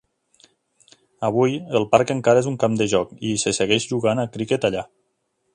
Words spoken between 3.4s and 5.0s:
se segueix jugant a criquet allà.